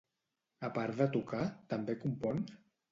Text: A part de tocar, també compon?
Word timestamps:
A 0.69 0.71
part 0.79 0.97
de 1.03 1.09
tocar, 1.19 1.45
també 1.77 2.01
compon? 2.07 2.45